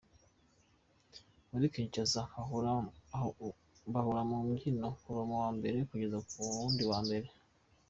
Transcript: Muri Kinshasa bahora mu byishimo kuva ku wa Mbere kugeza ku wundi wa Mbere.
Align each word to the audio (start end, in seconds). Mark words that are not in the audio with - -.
Muri 1.51 1.65
Kinshasa 1.73 2.21
bahora 3.93 4.19
mu 4.29 4.37
byishimo 4.45 4.87
kuva 5.03 5.21
ku 5.29 5.33
wa 5.41 5.47
Mbere 5.57 5.77
kugeza 5.89 6.17
ku 6.27 6.33
wundi 6.49 6.83
wa 6.91 6.99
Mbere. 7.05 7.27